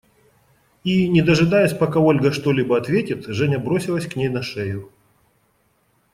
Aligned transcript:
И, 0.83 1.07
не 1.07 1.21
дожидаясь, 1.21 1.73
пока 1.73 1.99
Ольга 1.99 2.31
что-либо 2.31 2.75
ответит, 2.75 3.25
Женя 3.27 3.59
бросилась 3.59 4.07
к 4.07 4.15
ней 4.15 4.29
на 4.29 4.41
шею. 4.41 4.91